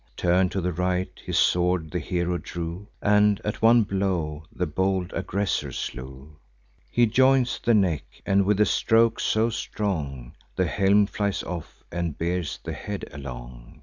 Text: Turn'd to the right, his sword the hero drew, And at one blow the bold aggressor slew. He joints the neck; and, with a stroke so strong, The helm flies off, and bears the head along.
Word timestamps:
Turn'd 0.17 0.51
to 0.53 0.61
the 0.61 0.73
right, 0.73 1.11
his 1.23 1.37
sword 1.37 1.91
the 1.91 1.99
hero 1.99 2.39
drew, 2.39 2.87
And 3.03 3.39
at 3.45 3.61
one 3.61 3.83
blow 3.83 4.45
the 4.51 4.65
bold 4.65 5.13
aggressor 5.13 5.71
slew. 5.71 6.37
He 6.89 7.05
joints 7.05 7.59
the 7.59 7.75
neck; 7.75 8.05
and, 8.25 8.43
with 8.43 8.59
a 8.59 8.65
stroke 8.65 9.19
so 9.19 9.51
strong, 9.51 10.33
The 10.55 10.65
helm 10.65 11.05
flies 11.05 11.43
off, 11.43 11.83
and 11.91 12.17
bears 12.17 12.57
the 12.63 12.73
head 12.73 13.05
along. 13.13 13.79